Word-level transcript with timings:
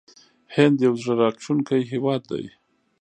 هند 0.55 0.75
یو 0.85 0.93
زړه 1.01 1.13
راښکونکی 1.21 1.81
هیواد 1.91 2.21
دی. 2.31 2.45